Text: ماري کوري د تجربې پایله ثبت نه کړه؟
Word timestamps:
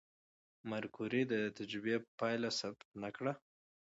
ماري 0.69 0.89
کوري 0.95 1.21
د 1.27 1.33
تجربې 1.57 1.95
پایله 2.19 2.49
ثبت 2.59 2.87
نه 3.01 3.09
کړه؟ 3.15 3.33